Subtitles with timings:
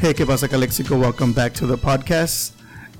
[0.00, 0.96] Hey, ¿qué pasa, Calexico?
[0.96, 2.52] Welcome back to the podcast.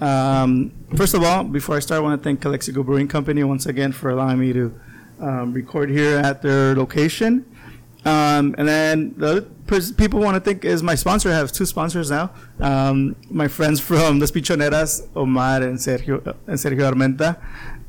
[0.02, 3.66] Um, first of all, before I start, I want to thank Calexico Brewing Company once
[3.66, 4.74] again for allowing me to
[5.20, 7.44] um, record here at their location.
[8.04, 11.28] Um, and then the other pers- people want to thank is my sponsor.
[11.30, 12.32] I have two sponsors now.
[12.58, 17.36] Um, my friends from Las Pichoneras, Omar and Sergio, and Sergio Armenta.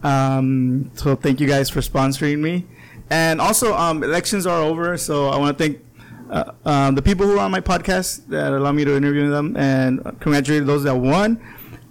[0.05, 2.67] Um, so thank you guys for sponsoring me.
[3.09, 5.81] And also, um, elections are over, so I want to thank
[6.29, 9.57] uh, um, the people who are on my podcast that allow me to interview them
[9.57, 11.41] and congratulate those that won.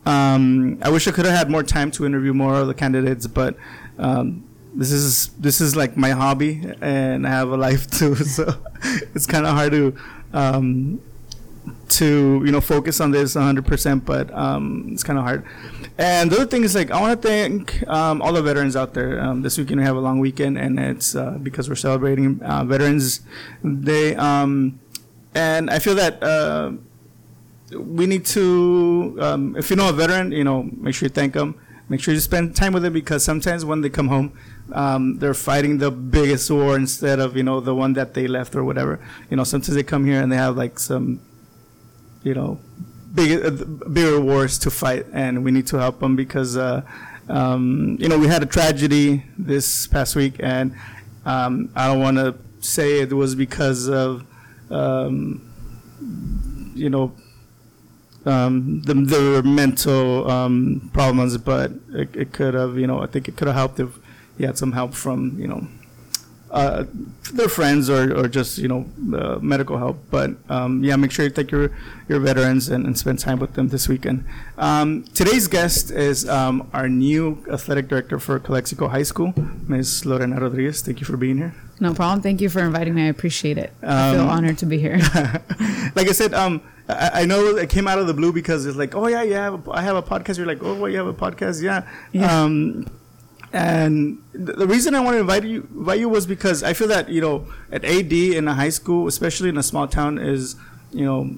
[0.06, 3.26] Um, I wish I could have had more time to interview more of the candidates,
[3.26, 3.56] but
[3.98, 8.54] um, this is this is like my hobby, and I have a life too, so
[9.14, 9.96] it's kind of hard to
[10.32, 11.00] um,
[11.90, 15.44] to you know focus on this 100%, but um, it's kind of hard.
[15.96, 18.94] And the other thing is like I want to thank um, all the veterans out
[18.94, 19.20] there.
[19.20, 22.64] Um, this weekend we have a long weekend, and it's uh, because we're celebrating uh,
[22.64, 23.20] Veterans
[23.62, 24.14] Day.
[24.14, 24.80] Um,
[25.34, 26.72] and I feel that uh,
[27.72, 31.34] we need to, um, if you know a veteran, you know, make sure you thank
[31.34, 31.54] them.
[31.90, 34.38] Make sure you spend time with them because sometimes when they come home,
[34.72, 38.54] um, they're fighting the biggest war instead of you know the one that they left
[38.54, 39.00] or whatever.
[39.30, 41.20] You know, sometimes they come here and they have like some,
[42.28, 42.60] you know,
[43.14, 43.50] big, uh,
[43.96, 46.82] bigger wars to fight, and we need to help them because, uh,
[47.28, 50.76] um, you know, we had a tragedy this past week, and
[51.24, 54.26] um, I don't want to say it was because of,
[54.70, 55.40] um,
[56.74, 57.14] you know,
[58.26, 63.26] um, the, the mental um, problems, but it, it could have, you know, I think
[63.26, 63.98] it could have helped if
[64.36, 65.66] he had some help from, you know,
[66.50, 66.84] uh,
[67.34, 69.98] their friends or, or just you know uh, medical help.
[70.10, 71.70] But um, yeah, make sure you take your
[72.08, 74.24] your veterans and, and spend time with them this weekend.
[74.56, 79.34] Um, today's guest is um, our new athletic director for Calexico High School,
[79.66, 80.06] Ms.
[80.06, 80.80] Lorena Rodriguez.
[80.82, 81.54] Thank you for being here.
[81.80, 82.22] No problem.
[82.22, 83.02] Thank you for inviting me.
[83.04, 83.72] I appreciate it.
[83.82, 84.98] I feel Um, honored to be here.
[85.94, 88.76] like I said, um, I, I know it came out of the blue because it's
[88.76, 90.38] like, oh yeah, yeah, I have have a podcast.
[90.38, 91.86] You're like, oh, well, you have a podcast, yeah.
[92.12, 92.42] Yeah.
[93.52, 97.08] And the, reason I want to invite you invite you was because I feel that
[97.08, 100.56] you know at AD in a high school, especially in a small town, is
[100.92, 101.36] you know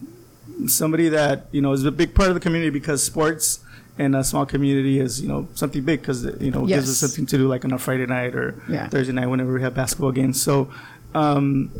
[0.66, 3.60] somebody that you know is a big part of the community because sports
[3.98, 6.98] in a small community is you know something big because you know it gives us
[6.98, 8.88] something to do like on a Friday night or Yeah.
[8.88, 10.42] Thursday night whenever we have basketball games.
[10.42, 10.70] So.
[11.14, 11.70] Um,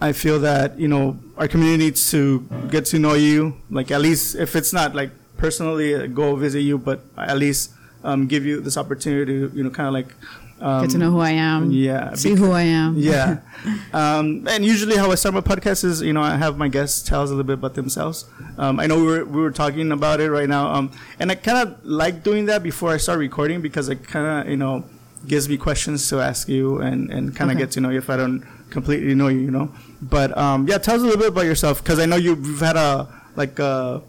[0.00, 3.56] I feel that you know our community needs to get to know you.
[3.70, 7.72] Like at least if it's not like personally uh, go visit you, but at least
[8.04, 10.14] um, give you this opportunity to you know kind of like
[10.58, 11.70] um, Get to know who I am.
[11.70, 12.96] yeah, See who I am.
[13.10, 13.40] yeah.
[13.92, 17.06] um, and usually how I start my podcast is, you know, I have my guests
[17.06, 18.24] tell us a little bit about themselves.
[18.56, 20.72] Um, I know we were, we were talking about it right now.
[20.72, 24.26] Um, and I kind of like doing that before I start recording because it kind
[24.46, 24.84] of, you know,
[25.28, 27.64] gives me questions to ask you and, and kind of Okay.
[27.66, 29.70] get to know you if I don't completely know you, you know.
[30.00, 32.76] But um, yeah, tell us a little bit about yourself because I know you've had
[32.76, 34.02] a, like a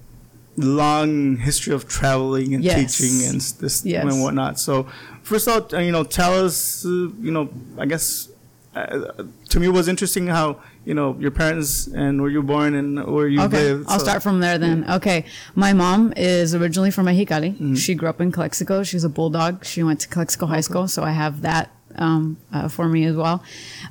[0.58, 2.98] long history of traveling and Yes.
[2.98, 4.04] teaching and this Yes.
[4.04, 4.60] and whatnot.
[4.60, 4.88] So
[5.24, 6.90] first off, uh, you know, tell us, uh,
[7.22, 8.30] you know, I guess
[8.76, 12.48] uh, to me it was interesting how you know your parents and where you were
[12.48, 13.86] born and where you Okay, lived.
[13.90, 14.86] I'll start from there then.
[14.90, 15.26] Okay,
[15.56, 17.54] my mom is originally from Mexicali.
[17.54, 17.76] Mm-hmm.
[17.76, 18.84] She grew up in Calexico.
[18.84, 19.66] She's a bulldog.
[19.66, 23.16] She went to Calexico High School, so I have that um, uh, for me as
[23.16, 23.44] well.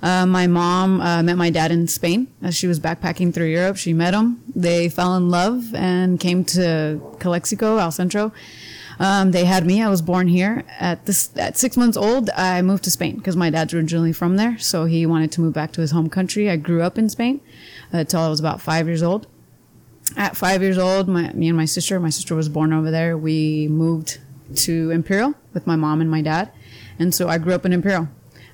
[0.02, 3.76] Uh, my mom uh, met my dad in Spain as she was backpacking through Europe.
[3.76, 4.42] She met him.
[4.54, 8.32] They fell in love and came to Calexico, El Centro.
[8.98, 9.82] Um, they had me.
[9.82, 10.64] I was born here.
[10.78, 14.36] At this, at six months old, I moved to Spain because my dad's originally from
[14.36, 14.58] there.
[14.58, 16.48] So he wanted to move back to his home country.
[16.48, 17.40] I grew up in Spain
[17.92, 19.26] uh, until I was about five years old
[20.16, 23.18] at five years old, my, me and my sister, my sister was born over there.
[23.18, 24.18] We moved
[24.54, 26.52] to Imperial with my mom and my dad.
[26.98, 28.08] And so I grew up in Imperial.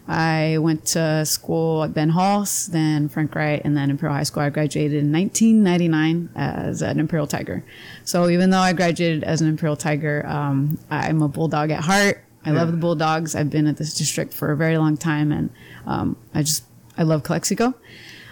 [0.08, 4.42] I went to school at Ben Hulse, then Frank Wright, and then Imperial High School.
[4.42, 7.64] I graduated in 1999 as an Imperial Tiger.
[8.04, 12.25] So even though I graduated as an Imperial Tiger, um, I'm a Bulldog at heart.
[12.44, 13.36] I love the Bulldogs.
[13.36, 15.50] I've been at this district for a very long time, and
[15.86, 16.65] um, I just
[16.98, 17.74] I love Calexico.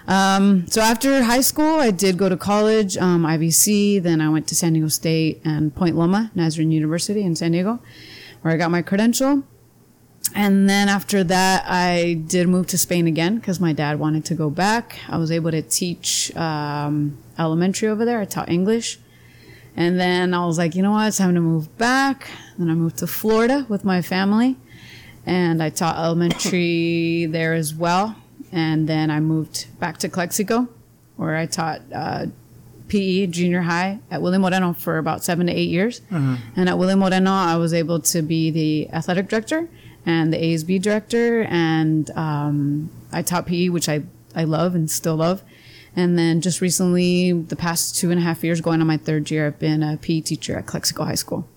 [0.09, 4.03] Um, so after high school, I did go to college, um, IVC.
[4.03, 7.81] Then I went to San Diego State and Point Loma, Nazarene University in San Diego,
[8.43, 9.45] where I got my credential.
[10.35, 14.35] And then after that, I did move to Spain again because my dad wanted to
[14.35, 14.99] go back.
[15.09, 18.21] I was able to teach um, elementary over there.
[18.21, 18.99] I taught English.
[19.77, 21.09] And then I was like, you know what?
[21.09, 22.29] It's time to move back.
[22.59, 24.57] Then I moved to Florida with my family.
[25.27, 28.17] And I taught elementary there as well.
[28.53, 30.69] And then I moved back to Calexico,
[31.17, 32.27] where I taught uh,
[32.89, 36.03] PE junior high at William Moreno for about seven to eight years.
[36.57, 39.69] And at William Moreno, I was able to be the athletic director
[40.07, 41.43] and the ASB director.
[41.43, 44.03] And um, I taught PE, which I,
[44.35, 45.43] I love and still love.
[45.97, 49.31] And then just recently, the past two and a half years, going on my third
[49.31, 51.49] year, I've been a PE teacher at Calexico High School.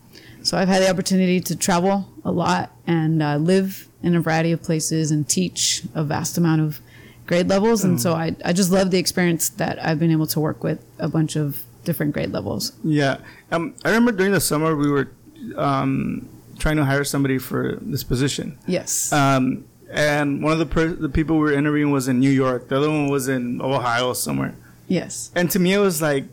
[0.41, 4.51] So I've had the opportunity to travel a lot and uh, live in a variety
[4.51, 6.81] of places and teach a vast amount of
[7.27, 7.83] grade levels.
[7.83, 10.83] And so I, I just love the experience that I've been able to work with
[10.99, 12.73] a bunch of different grade levels.
[12.83, 13.17] Yeah,
[13.51, 15.09] um, I remember during the summer we were
[15.55, 18.57] um, trying to hire somebody for this position.
[18.67, 19.11] Yes.
[19.13, 22.69] Um, and one of the per- the people we were interviewing was in New York.
[22.69, 24.55] The other one was in Ohio somewhere.
[24.87, 25.31] yes.
[25.35, 26.25] And to me, it was like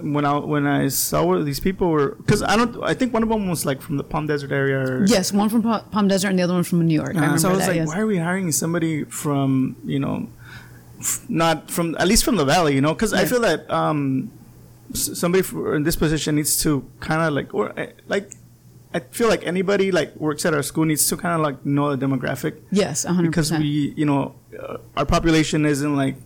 [0.00, 3.30] when I when I saw these people were because I don't I think one of
[3.30, 4.78] them was like from the Palm Desert area.
[4.78, 5.32] Or, Yes.
[5.32, 7.14] One from Pa- Palm Desert and the other one from New York.
[7.14, 7.68] I Uh, remember so I was that.
[7.68, 7.88] like, yes.
[7.88, 10.28] why are we hiring somebody from you know,
[11.00, 12.92] f- not from at least from the valley, you know?
[12.92, 14.30] Because I feel that um,
[14.92, 15.42] somebody
[15.74, 18.30] in this position needs to kind of like or uh, like.
[18.96, 21.86] I feel like anybody like works at our school needs to kind of like know
[21.94, 23.22] the demographic Yes, 100%.
[23.28, 24.22] because we, you know,
[24.58, 26.16] uh, our population isn't like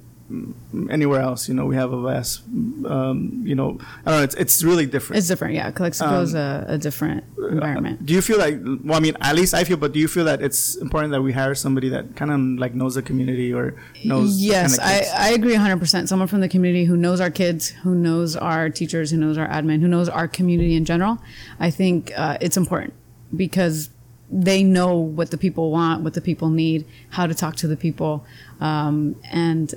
[0.91, 1.49] anywhere else.
[1.49, 2.43] You know, we have a vast,
[2.87, 4.23] um, you know, I don't know.
[4.23, 5.19] It's it's really different.
[5.19, 5.55] it's different.
[5.55, 5.71] Yeah.
[5.71, 8.05] Calexico Um, is a, a different environment.
[8.07, 8.59] Do you feel like?
[8.85, 9.77] Well, I mean, at least I feel.
[9.77, 12.75] But do you feel that it's important that we hire somebody that kind of like
[12.75, 13.75] knows the community or
[14.05, 14.41] knows?
[14.41, 15.29] Yes, kind of I.
[15.31, 16.09] I agree 100%.
[16.09, 19.49] Someone from the community who knows our kids, who knows our teachers, who knows our
[19.49, 21.19] admin, who knows our community in general.
[21.59, 22.95] I think uh, it's important
[23.37, 23.91] because
[24.33, 27.77] they know what the people want, what the people need, how to talk to the
[27.77, 28.25] people.
[28.61, 29.75] Um, and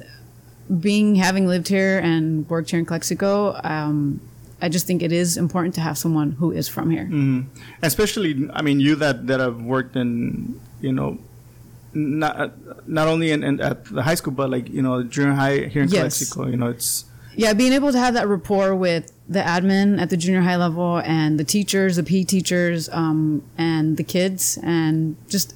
[0.80, 4.20] being, having lived here and worked here in Calexico, um,
[4.62, 7.06] I just think it is important to have someone who is from here.
[7.12, 7.46] Mhm.
[7.82, 11.18] Especially, I mean, you that that have worked in, you know,
[11.94, 12.52] not
[12.88, 15.84] not only in, in at the high school, but like you know, junior high here
[15.84, 16.00] in Yes.
[16.18, 16.48] Calexico.
[16.48, 17.06] You know, it's
[17.36, 20.98] Yeah, being able to have that rapport with the admin at the junior high level
[21.04, 25.56] and the teachers, the PE teachers, um, and the kids, and just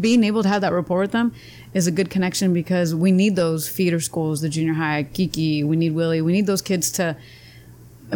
[0.00, 1.34] being able to have that rapport with them
[1.72, 5.76] is a good connection because we need those feeder schools, the junior high, Kiki, we
[5.76, 7.16] need Willie, we need those kids to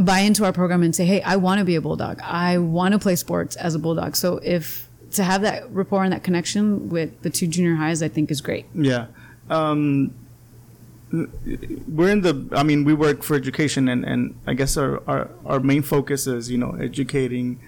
[0.01, 2.21] buy into our program and say, hey, I want to be a bulldog.
[2.21, 4.17] I want to play sports as a bulldog.
[4.17, 8.09] So if to have that rapport and that connection with the two junior highs, I
[8.09, 8.67] think is great.
[8.75, 9.07] Yeah.
[9.49, 10.15] Um,
[11.11, 15.31] we're in the, I mean, we work for education, and, and I guess our, our,
[15.47, 17.59] our main focus is, you know, educating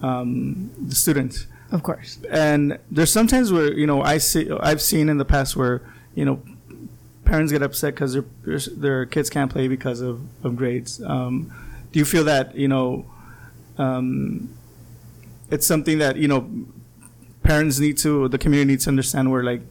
[0.00, 1.46] um, the students.
[1.74, 2.20] Of course.
[2.30, 5.82] And there's sometimes where, you know, I see, I've seen in the past where,
[6.14, 6.40] you know,
[7.24, 8.24] parents get upset because their,
[8.76, 11.02] their, kids can't play because of, of grades.
[11.02, 11.52] Um,
[11.90, 13.06] do you feel that, you know,
[13.76, 14.54] um,
[15.50, 16.48] it's something that, you know,
[17.42, 19.62] parents need to, the community needs to understand where, like,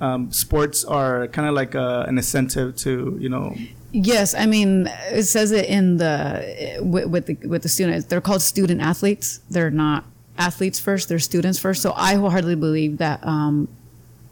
[0.00, 3.56] um, sports are kind of like a, an incentive to, you know,
[3.90, 8.04] Yes, I mean it says it in the with, with the with the students.
[8.04, 9.40] They're called student athletes.
[9.48, 10.04] They're not
[10.38, 11.08] athletes first.
[11.08, 11.82] They're students first.
[11.82, 13.68] So I wholeheartedly believe that um,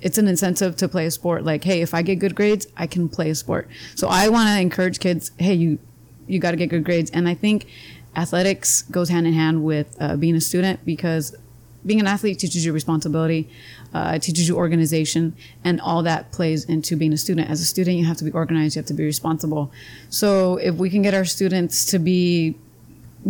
[0.00, 1.44] it's an incentive to play a sport.
[1.44, 3.69] Like, hey, if I get good grades, I can play a sport.
[3.94, 5.32] So I want to encourage kids.
[5.38, 5.79] Hey, you
[6.26, 7.11] you got to get good grades.
[7.11, 7.67] And I think
[8.17, 11.37] athletics goes hand in hand with uh, being a student because
[11.85, 13.49] being an athlete teaches you responsibility,
[13.94, 17.49] uh, teaches you organization, and all that plays into being a student.
[17.49, 19.70] As a student, you have to be organized, you have to be responsible.
[20.11, 22.56] So if we can get our students to be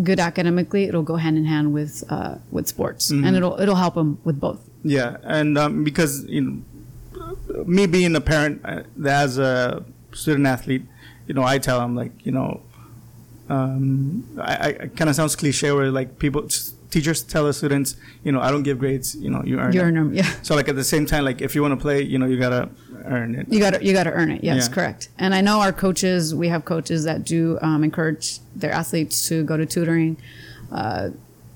[0.02, 3.94] good academically, it'll go hand in hand with uh, with sports, and it'll it'll help
[3.94, 4.60] them with both.
[4.82, 10.82] Yeah, and um, because you know, me being a parent uh, as a student athlete,
[11.26, 12.62] you know, I tell them like, you know,
[13.48, 16.48] um, I, I kind of sounds cliche where like people,
[16.90, 19.80] teachers tell the students, you know, I don't give grades, you know, you earn You
[19.82, 20.28] earn them, yeah.
[20.42, 22.38] So like at the same time, like if you want to play, you know, you
[22.38, 22.68] gotta
[23.04, 23.46] earn it.
[23.48, 24.42] You got to you got to earn it.
[24.44, 24.74] Yes, Yeah.
[24.74, 25.08] correct.
[25.18, 26.34] And I know our coaches.
[26.34, 30.16] We have coaches that do um, encourage their athletes to go to tutoring,
[30.72, 31.10] uh,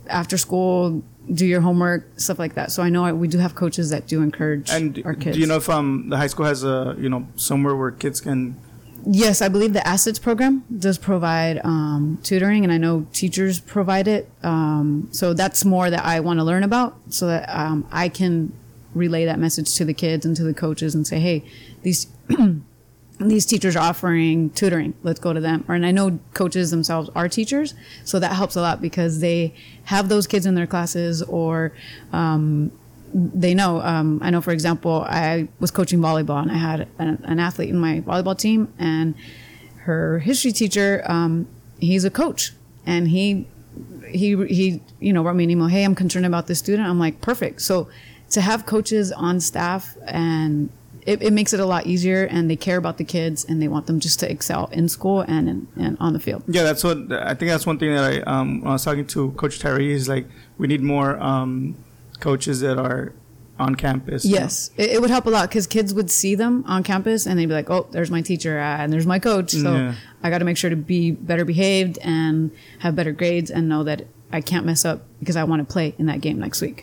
[0.08, 2.72] after school, do your homework, stuff like that.
[2.72, 5.36] So I know we do have coaches that do encourage And our kids.
[5.36, 8.20] do you know if um, the high school has a, you know, somewhere where kids
[8.20, 8.56] can
[9.06, 14.06] Yes, I believe the assets program does provide um, tutoring, and I know teachers provide
[14.08, 14.30] it.
[14.42, 18.52] Um, so that's more that I want to learn about, so that um, I can
[18.94, 21.44] relay that message to the kids and to the coaches and say, "Hey,
[21.82, 22.08] these
[23.20, 24.94] these teachers are offering tutoring.
[25.02, 28.54] Let's go to them." Or, and I know coaches themselves are teachers, so that helps
[28.54, 29.54] a lot because they
[29.84, 31.72] have those kids in their classes or
[32.12, 32.70] um,
[33.12, 33.80] they know.
[33.80, 37.70] Um, I know, for example, I was coaching volleyball and I had an, an athlete
[37.70, 39.14] in my volleyball team, and
[39.84, 41.48] her history teacher, um,
[41.78, 42.52] he's a coach,
[42.86, 43.46] and he
[44.08, 45.68] he he you know wrote me an email.
[45.68, 46.88] Hey, I'm concerned about this student.
[46.88, 47.62] I'm like, perfect.
[47.62, 47.88] So
[48.30, 50.70] to have coaches on staff and
[51.06, 53.68] it, it makes it a lot easier, and they care about the kids, and they
[53.68, 56.42] want them just to excel in school and in, and on the field.
[56.46, 57.50] Yeah, that's what I think.
[57.50, 60.26] That's one thing that I um, I was talking to Coach Terry is like
[60.58, 61.76] we need more um,
[62.20, 63.12] coaches that are
[63.58, 64.24] on campus.
[64.24, 64.40] you know?
[64.40, 67.38] Yes, it, it would help a lot because kids would see them on campus and
[67.38, 69.94] they'd be like, "Oh, there's my teacher uh, and there's my coach." So Yeah.
[70.22, 72.50] I got to make sure to be better behaved and
[72.80, 75.94] have better grades and know that I can't mess up because I want to play
[75.98, 76.82] in that game next week.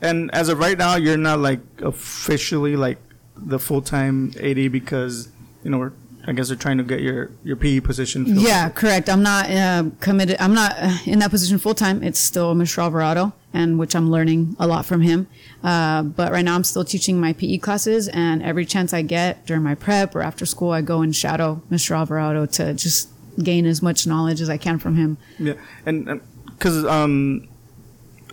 [0.00, 2.98] And as of right now, you're not like officially like
[3.36, 5.28] the full time AD because
[5.62, 5.92] you know we're,
[6.28, 8.26] I guess they're trying to get your your PE position.
[8.26, 8.38] filled.
[8.38, 9.08] Yeah, correct.
[9.08, 10.36] I'm not uh, committed.
[10.38, 12.02] I'm not uh, in that position full time.
[12.02, 12.82] It's still Mr.
[12.82, 15.26] Alvarado, and which I'm learning a lot from him.
[15.64, 19.46] Uh, but right now, I'm still teaching my PE classes, and every chance I get
[19.46, 21.96] during my prep or after school, I go and shadow Mr.
[21.96, 23.08] Alvarado to just
[23.42, 25.16] gain as much knowledge as I can from him.
[25.38, 25.54] Yeah,
[25.86, 27.48] and because um,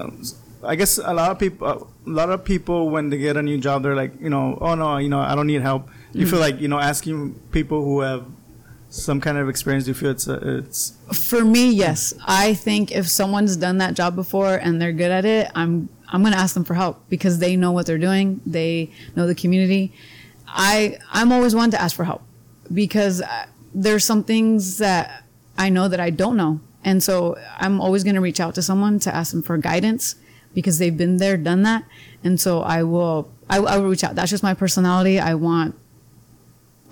[0.01, 0.21] um,
[0.65, 1.67] I guess a lot of people,
[2.05, 4.75] a lot of people when they get a new job, they're like, you know, oh
[4.75, 5.89] no, you know, I don't need help.
[6.13, 8.25] You feel like you know, asking people who have
[8.89, 12.13] some kind of experience, do you feel it's a, it's For me, yes.
[12.25, 16.21] I think if someone's done that job before and they're good at it, I'm I'm
[16.21, 18.39] going to ask them for help because they know what they're doing.
[18.45, 19.91] They know the community.
[20.47, 22.21] I I'm always one to ask for help
[22.73, 25.23] because uh, there's some things that
[25.57, 28.61] I know that I don't know, and so I'm always going to reach out to
[28.61, 30.15] someone to ask them for guidance
[30.55, 31.83] because they've been there, done that,
[32.23, 34.15] and so I will I, I will reach out.
[34.15, 35.19] That's just my personality.
[35.19, 35.75] I want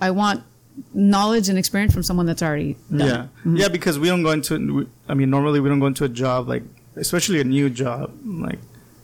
[0.00, 0.44] I want
[0.92, 3.08] knowledge and experience from someone that's already done.
[3.44, 4.88] yeah, yeah, because we don't go into.
[5.08, 6.62] I mean, normally we don't go into a job like,
[6.94, 8.58] especially a new job, like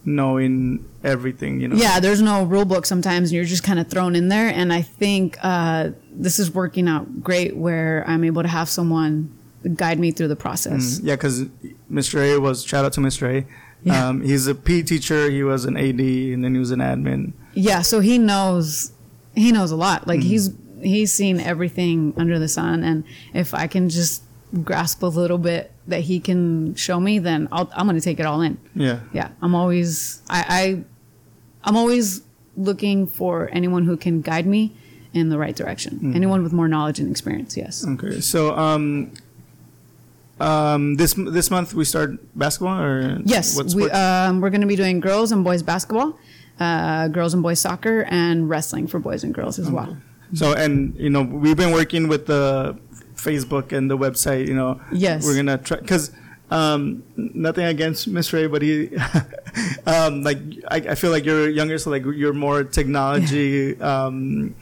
[0.05, 1.61] knowing everything.
[1.61, 1.76] You know.
[1.76, 4.49] Yeah, there's no rule book sometimes, and you're just kind of thrown in there.
[4.49, 9.37] And I think uh, this is working out great where I'm able to have someone
[9.75, 11.00] guide me through the process.
[11.00, 11.45] Yeah, because
[11.90, 12.21] Mr.
[12.21, 13.43] A was shout out to Mr.
[13.43, 13.47] A.
[13.82, 14.08] Yeah.
[14.08, 15.30] Um, he's a PE teacher.
[15.30, 17.32] He was an AD, and then he was an admin.
[17.54, 18.92] Yeah, so he knows
[19.34, 20.06] he knows a lot.
[20.06, 20.50] Like he's
[20.82, 24.22] he's seen everything under the sun, and if I can just
[24.64, 28.18] grasp a little bit that he can show me, then I'll, I'm going to take
[28.20, 28.58] it all in.
[28.75, 29.00] Yeah.
[29.12, 30.84] Yeah, I'm always I, I
[31.64, 32.22] I'm always
[32.56, 34.72] looking for anyone who can guide me
[35.12, 36.12] in the right direction.
[36.14, 37.56] Anyone with more knowledge and experience.
[37.56, 37.84] Yes.
[37.87, 39.12] Okay, so um,
[40.40, 44.76] um, this this month we start basketball or Yes, we um, we're going to be
[44.76, 46.18] doing girls and boys basketball,
[46.59, 49.97] uh, girls and boys soccer, and wrestling for boys and girls as well.
[50.35, 52.78] so and you know we've been working with the
[53.16, 54.47] Facebook and the website.
[54.49, 55.25] You know, Yes.
[55.25, 56.12] we're gonna try because
[56.50, 58.44] um, nothing against Mr.
[58.44, 58.90] A, but he
[59.87, 63.78] um, like I, I feel like you're younger, so like you're more technology.
[63.80, 64.54] Um,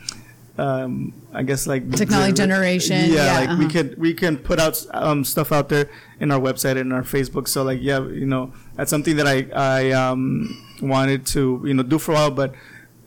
[0.58, 3.72] um, I guess like Technology generation, Yeah, yeah, like we uh-huh.
[3.72, 5.88] could we can put out um, stuff out there
[6.20, 7.48] in our website and our Facebook.
[7.48, 11.82] So like yeah, you know that's something that I I um, wanted to you know
[11.82, 12.54] do for a while, but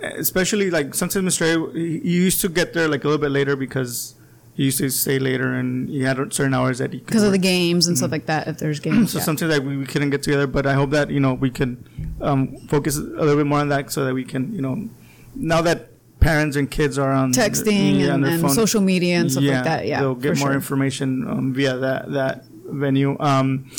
[0.01, 1.43] especially like sometimes Mr.
[1.43, 4.15] A, he he used to get there like a little bit later because
[4.53, 7.31] he used to stay later and he had certain hours that he could Because of
[7.31, 8.47] the games and stuff like that.
[8.47, 9.25] If there's games, So yeah.
[9.25, 11.83] sometimes like we, we couldn't get together, but I hope that you know we can
[12.21, 14.89] um, focus a little bit more on that so that we can you know
[15.35, 15.90] now that
[16.21, 19.85] parents and kids are on texting yeah, and, and social media and stuff like that.
[19.85, 20.53] Yeah, they'll get more sure.
[20.53, 23.17] information um, via that that venue.
[23.19, 23.69] Um,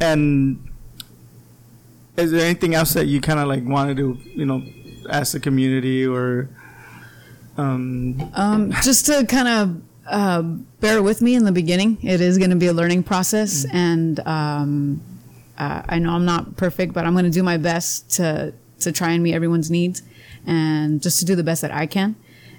[0.00, 0.68] and
[2.16, 4.64] is there anything else that you kind of like wanted to you know
[5.08, 6.48] ask the community or
[7.56, 10.42] um, Um, just to kind of uh,
[10.80, 11.98] bear with me in the beginning.
[12.02, 15.00] It is going to be a learning process, and um,
[15.56, 18.52] uh, I know I'm not perfect, but I'm going to do my best to
[18.84, 20.02] to try and meet everyone's needs,
[20.46, 22.16] and just to do the best that I can.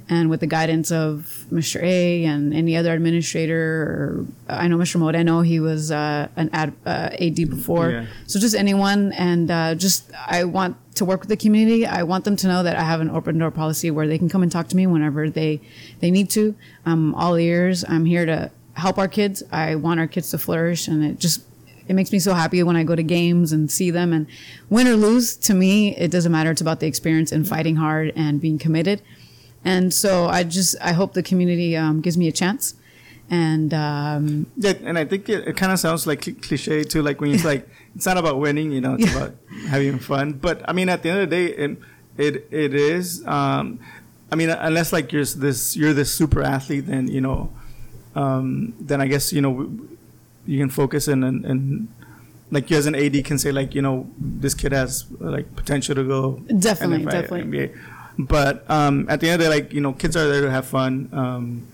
[0.08, 1.82] And with the guidance of Mr.
[1.82, 5.00] A and any other administrator, or I know Mr.
[5.00, 7.90] Moreno, he was uh, an ad, uh, AD before.
[7.90, 8.06] Yeah.
[8.28, 11.88] So just anyone, and uh, just I want to work with the community.
[11.88, 14.30] I want them to know that I have an open door policy where they can
[14.30, 15.60] come and talk to me whenever they
[16.02, 16.56] they need to.
[16.86, 17.84] I'm all ears.
[17.88, 19.42] I'm here to help our kids.
[19.52, 21.42] I want our kids to flourish, and it just
[21.88, 24.12] it makes me so happy when I go to games and see them.
[24.14, 24.28] And
[24.70, 26.52] win or lose, to me, it doesn't matter.
[26.52, 29.02] It's about the experience and fighting hard and being committed.
[29.64, 32.76] And so I just I hope the community um, gives me a chance.
[33.30, 37.02] And um, yeah, and I think it, it kind of sounds like cl- cliche too.
[37.02, 39.16] Like when it's like it's not about winning, you know, it's Yeah.
[39.18, 39.36] about
[39.68, 40.34] having fun.
[40.34, 41.78] But I mean, at the end of the day, it
[42.18, 43.26] it, it is.
[43.26, 43.80] Um,
[44.32, 47.52] I mean, unless like you're this you're this super athlete, then you know,
[48.16, 49.72] um, then I guess you know
[50.46, 51.88] you can focus in and, and
[52.52, 55.96] like you as an AD can say like you know this kid has like potential
[55.96, 57.70] to go Definitely, definitely.
[57.70, 57.80] NBA.
[58.18, 60.52] But um, at the end of the day, like you know, kids are there to
[60.52, 61.10] have fun.
[61.12, 61.68] Um,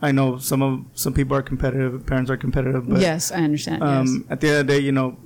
[0.00, 3.82] I know some of some people are competitive, parents are competitive, but yes, I understand.
[3.82, 3.90] yes.
[3.90, 5.16] um, at the end of the day, you know,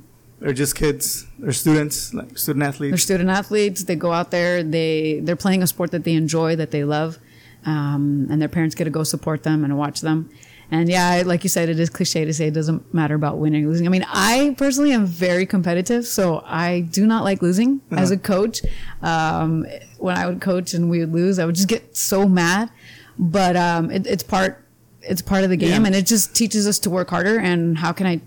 [0.40, 3.84] they're just kids, they're students, like student athletes They're student athletes.
[3.84, 4.62] They go out there.
[4.62, 7.18] They they're playing a sport that they enjoy, that they love,
[7.66, 10.30] um, and their parents get to go support them and watch them.
[10.70, 13.64] And yeah, like you said, it is cliche to say it doesn't matter about winning
[13.64, 13.86] or losing.
[13.86, 18.02] I mean, I personally am very competitive, so I do not like losing Uh-huh.
[18.02, 18.60] as a coach.
[19.02, 19.66] Um,
[19.98, 22.70] when I would coach and we would lose, I would just get so mad.
[23.18, 24.62] But um, it, it's part
[25.02, 25.86] it's part of the game, Yeah.
[25.86, 27.38] and it just teaches us to work harder.
[27.38, 28.20] And how can I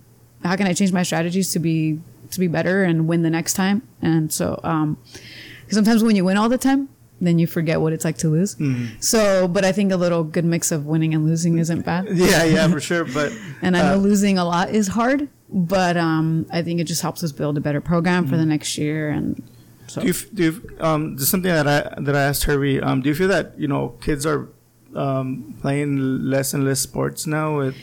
[0.44, 2.00] how can I change my strategies to be
[2.32, 3.84] to be better and win the next time?
[4.02, 4.98] And so, um,
[5.70, 6.90] sometimes when you win all the time,
[7.28, 8.56] then you forget what it's like to lose.
[8.56, 9.00] Mm-hmm.
[9.00, 12.08] So, but I think a little good mix of winning and losing isn't bad.
[12.22, 13.06] Yeah, yeah, for sure.
[13.06, 16.86] But And I know uh, losing a lot is hard, but um, I think it
[16.86, 19.10] just helps us build a better program for the next year.
[19.10, 19.44] And
[19.88, 22.80] so, do you, do you, um, there's something that I that I asked Herbie.
[22.80, 24.50] Um, do you feel that you know kids are
[24.96, 27.58] um, playing less and less sports now?
[27.58, 27.76] With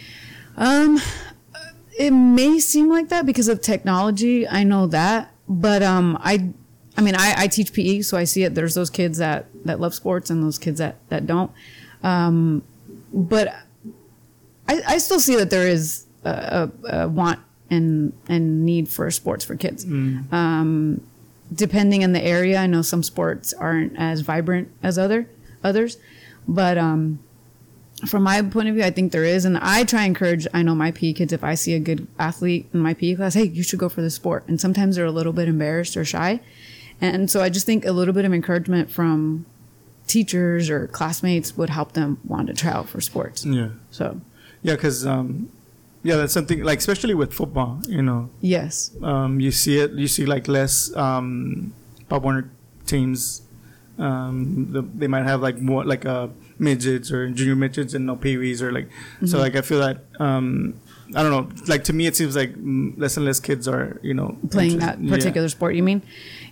[0.56, 1.00] um,
[1.98, 4.48] it may seem like that because of technology.
[4.48, 6.50] I know that, but um, I,
[6.98, 8.56] I mean, I, I teach PE, so I see it.
[8.56, 11.52] There's those kids that that love sports and those kids that that don't.
[12.02, 12.64] Um,
[13.12, 13.54] but
[14.68, 17.38] I, I still see that there is a, a, a want
[17.70, 19.84] and and need for sports for kids.
[20.32, 21.06] Um,
[21.54, 25.30] depending on the area, I know some sports aren't as vibrant as other
[25.62, 25.98] others,
[26.48, 27.20] but um,
[28.06, 30.46] from my point of view, I think there is, and I try and encourage.
[30.52, 31.32] I know my PE kids.
[31.32, 34.02] If I see a good athlete in my PE class, hey, you should go for
[34.02, 34.44] the sport.
[34.48, 36.40] And sometimes they're a little bit embarrassed or shy,
[37.00, 39.46] and so I just think a little bit of encouragement from
[40.06, 43.44] teachers or classmates would help them want to try out for sports.
[43.44, 44.20] yeah, So
[44.62, 45.50] yeah, because um,
[46.02, 47.80] yeah, that's something like especially with football.
[47.86, 49.92] You know, yes, um, you see it.
[49.92, 51.72] You see like less um,
[52.08, 52.50] Pop Warner
[52.86, 53.42] teams.
[53.98, 56.28] Um, the, they might have like more like uh,
[56.58, 58.88] midgets or junior midgets and no peewees or like.
[59.26, 60.74] So like I feel that um,
[61.14, 61.48] I don't know.
[61.66, 62.52] Like to me, it seems like
[62.96, 65.16] less and less kids are you know playing that interest- yeah.
[65.16, 65.74] particular sport.
[65.74, 66.02] You mean?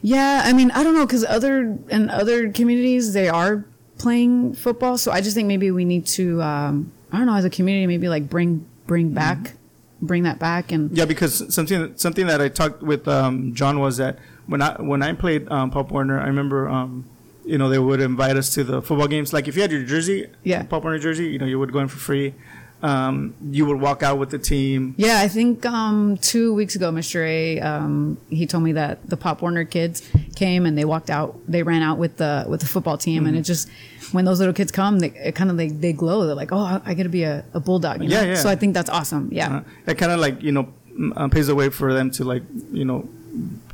[0.03, 3.65] Yeah, I mean I don't know because other in other communities they are
[3.99, 4.99] playing football.
[4.99, 7.87] So I just think maybe we need to um, I don't know as a community
[7.87, 9.55] maybe like bring bring back
[10.03, 13.97] bring that back and Yeah, because something something that I talked with um, John was
[13.99, 17.05] that when I when I played um, Pop Warner, I remember um,
[17.45, 19.33] you know they would invite us to the football games.
[19.33, 20.63] Like if you had your jersey, Yeah.
[20.65, 22.35] Pop Warner jersey, you know you would go in for free.
[22.83, 24.95] Um, you would walk out with the team.
[24.99, 27.27] Yeah, I think um, two weeks ago, Mr.
[27.27, 30.03] A, um, he told me that the Pop Warner kids
[30.35, 31.39] came and they walked out.
[31.49, 33.29] They ran out with the with the football team, Mm-hmm.
[33.29, 33.69] and it just
[34.13, 36.27] when those little kids come, they it kind of like they glow.
[36.27, 38.03] They're like, oh, I, I got to be a, a bulldog.
[38.03, 38.21] You know?
[38.21, 38.35] Yeah, yeah.
[38.35, 39.31] So I think that's awesome.
[39.33, 42.11] Yeah, Uh, it kind of like you know m- uh, paves the way for them
[42.13, 43.09] to like you know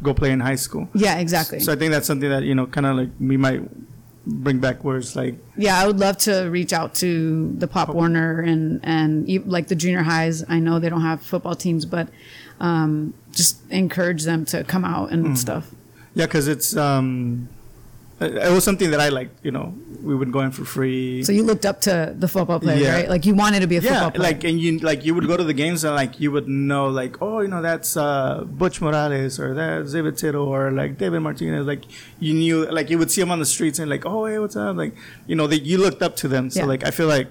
[0.03, 0.89] go play in high school.
[0.95, 1.59] yeah, exactly.
[1.61, 3.63] So I think that's something that you know kind of like we might
[4.27, 8.41] bring back it's like yeah, I would love to reach out to the Pop Warner
[8.41, 10.45] and and like the junior highs.
[10.49, 12.09] I know they don't have football teams, but
[12.61, 15.37] um, just encourage them to come out and Mm.
[15.37, 15.71] stuff.
[16.15, 17.49] yeah, because it's um,
[18.25, 19.45] it was something that I liked.
[19.45, 21.23] You know, we would go in for free.
[21.25, 22.95] So you looked up to the football players, Yeah.
[22.95, 23.09] right?
[23.09, 24.23] Like you wanted to be a yeah, football player.
[24.33, 26.89] like and you like you would go to the games and like you would know
[26.89, 31.21] like oh you know that's uh, Butch Morales or that's David Tito or like David
[31.21, 31.85] Martinez like
[32.21, 34.57] you knew like you would see them on the streets and like oh hey what's
[34.57, 34.95] up like
[35.27, 36.67] you know that you looked up to them so Yeah.
[36.67, 37.29] like I feel like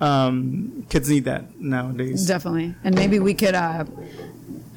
[0.00, 2.26] um, kids need that nowadays.
[2.26, 2.74] Definitely.
[2.82, 3.84] And maybe we could uh,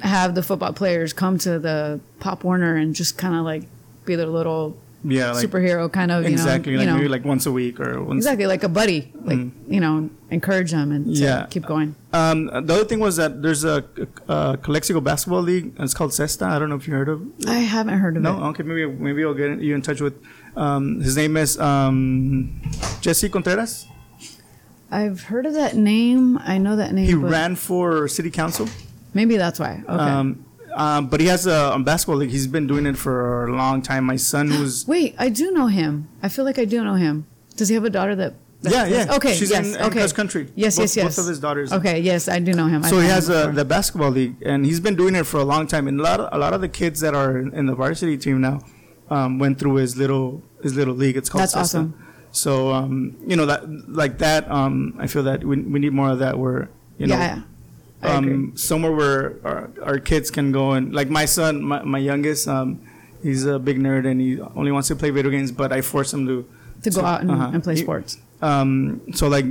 [0.02, 3.64] have the football players come to the Pop Warner and just kind of like
[4.06, 4.78] be their little
[5.10, 7.52] yeah, like superhero kind of, you exactly know, like you know maybe like once a
[7.52, 8.18] week or once.
[8.18, 11.20] exactly like a buddy, like, you know, encourage them and Mm.
[11.20, 11.46] Yeah.
[11.50, 11.96] keep going.
[12.14, 13.86] Um, the other thing was that there's a,
[14.28, 15.74] a Calexico basketball league.
[15.80, 16.46] It's called Cesta.
[16.48, 17.22] I don't know if you heard of.
[17.48, 18.40] I haven't heard of No, it.
[18.40, 20.16] No, okay, maybe maybe I'll get you in touch with.
[20.56, 22.62] Um, his name is um,
[23.02, 23.86] Jesse Contreras.
[24.90, 26.38] I've heard of that name.
[26.40, 27.06] I know that name.
[27.06, 28.68] He ran for city council.
[29.14, 29.84] Maybe that's why.
[29.84, 29.92] Okay.
[29.94, 30.46] Um,
[30.78, 32.30] um, but he has a, a basketball league.
[32.30, 34.06] He's been doing it for a long time.
[34.06, 34.88] My son was.
[34.88, 36.08] Wait, I do know him.
[36.22, 37.26] I feel like I do know him.
[37.56, 38.36] Does he have a daughter that?
[38.62, 39.16] that Yeah, yeah.
[39.16, 39.34] Okay.
[39.34, 39.66] She's yes.
[39.66, 40.00] in, in okay.
[40.00, 40.52] cross country.
[40.56, 41.16] Yes, both, yes, yes.
[41.16, 41.74] Both of his daughters.
[41.74, 42.00] Okay.
[42.00, 42.84] Yes, I do know him.
[42.84, 45.66] So he has a, the basketball league, and he's been doing it for a long
[45.66, 45.88] time.
[45.88, 48.42] And a lot, of, a lot of the kids that are in the varsity team
[48.42, 48.62] now
[49.10, 51.18] um, went through his little his little league.
[51.18, 51.42] It's called.
[51.42, 51.62] That's Cesta.
[51.62, 52.06] awesome.
[52.32, 54.50] So um, you know that like that.
[54.52, 56.38] Um, I feel that we, we need more of that.
[56.38, 57.16] Where you know.
[57.16, 57.42] yeah.
[58.04, 58.10] Yeah.
[58.10, 58.34] I agree.
[58.34, 62.48] um, somewhere where our, our kids can go and like my son, my, my youngest,
[62.48, 62.80] um,
[63.24, 66.14] he's a big nerd and he only wants to play video games, but I force
[66.14, 66.48] him to
[66.84, 67.52] to go out and, uh-huh.
[67.54, 68.18] and play sports.
[68.42, 69.46] Um, so like,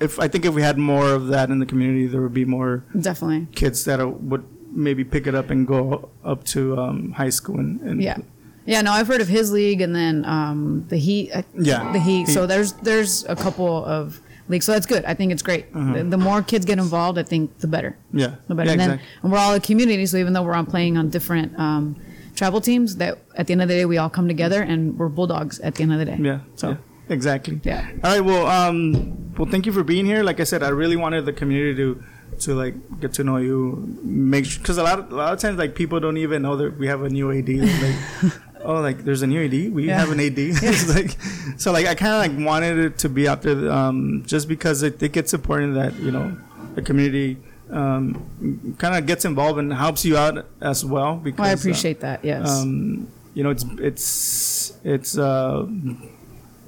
[0.00, 2.44] if I think if we had more of that in the community, there would be
[2.44, 3.46] more Definitely.
[3.54, 7.80] kids that would maybe pick it up and go up to um, high school and,
[7.82, 8.18] and Yeah.
[8.66, 11.30] Yeah, no, I've heard of his league and then um, the Heat.
[11.32, 11.92] uh, Yeah.
[11.92, 12.26] the Heat.
[12.26, 12.34] Heat.
[12.34, 14.20] So there's there's a couple of
[14.50, 14.66] leagues.
[14.66, 15.04] So that's good.
[15.04, 15.72] I think it's great.
[15.72, 17.96] The, the more kids get involved, I think the better.
[18.12, 18.66] yeah, The better.
[18.66, 19.08] yeah, and then exactly.
[19.22, 20.04] and we're all a community.
[20.06, 21.96] So even though we're on playing on different um,
[22.34, 25.08] travel teams, that at the end of the day we all come together and we're
[25.08, 26.18] bulldogs at the end of the day.
[26.20, 26.76] yeah, So yeah,
[27.08, 27.60] exactly.
[27.64, 27.88] yeah.
[28.04, 28.20] All right.
[28.20, 30.22] Well, um, well, thank you for being here.
[30.22, 32.02] Like I said, I really wanted the community to
[32.40, 35.58] to like get to know you, make because a lot of, a lot of times
[35.58, 37.48] like people don't even know that we have a new AD.
[37.48, 37.96] Like,
[38.64, 39.72] oh, like there's a new AD.
[39.72, 39.98] We Yeah.
[40.00, 40.38] have an AD.
[40.94, 41.16] Like
[41.58, 44.82] so like I kind of like wanted it to be out there um, just because
[44.84, 46.36] I think it's important that you know
[46.74, 47.36] the community
[47.70, 51.16] um, kind of gets involved and helps you out as well.
[51.16, 52.24] Because Well, I uh, appreciate that.
[52.24, 52.48] Yes.
[52.50, 55.66] um, you know, it's it's it's uh,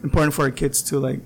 [0.02, 1.20] important for our kids to like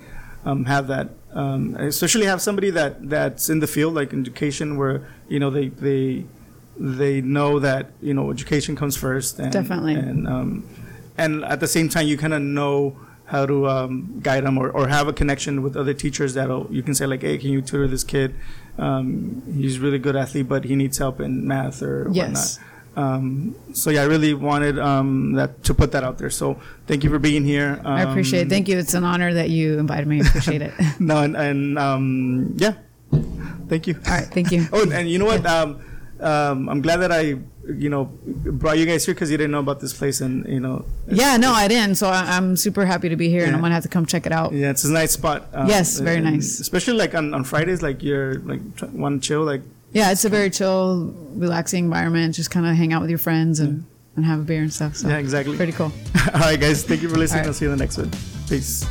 [0.45, 5.07] um, have that, um, especially have somebody that that's in the field, like education, where
[5.29, 6.25] you know they they
[6.79, 9.95] they know that you know education comes first, and, Definitely.
[9.95, 10.69] and um,
[11.17, 14.71] and at the same time, you kind of know how to um, guide them or,
[14.71, 17.61] or have a connection with other teachers that'll you can say like hey can you
[17.61, 18.33] tutor this kid
[18.79, 22.59] um, he's really good athlete but he needs help in math or Yes.
[22.59, 26.31] whatnot um, so yeah, I really wanted um, that to put that out there.
[26.31, 27.79] So thank you for being here.
[27.85, 28.49] Um, I appreciate it.
[28.49, 28.79] Thank you.
[28.79, 30.23] It's an honor that you invited me.
[30.23, 30.73] I appreciate it.
[30.99, 32.73] No, and, and um, yeah,
[33.69, 33.97] thank you.
[34.07, 34.67] All right, Thank you.
[34.73, 35.45] Oh, and, and you know what?
[35.45, 35.79] Um,
[36.21, 39.59] um, I'm glad that I, you know, brought you guys here because you didn't know
[39.61, 41.97] about this place, and you know, Yeah, no, I didn't.
[41.97, 44.27] So I, I'm super happy to be here, and I'm gonna have to come check
[44.27, 44.53] it out.
[44.53, 45.49] yeah, it's a nice spot.
[45.53, 46.61] Um, Yes, very nice.
[46.61, 48.61] Especially like on, on Fridays, like you're like
[48.93, 52.35] want chill, like Yeah, it's a very chill, relaxing environment.
[52.35, 53.85] Just kind of hang out with your friends and,
[54.17, 54.97] and have a beer and stuff.
[54.97, 55.57] So yeah, exactly.
[55.57, 55.93] pretty cool.
[56.35, 57.41] All right, guys, thank you for listening.
[57.43, 57.49] Right.
[57.49, 58.11] I'll see you in the next one.
[58.49, 58.87] Peace.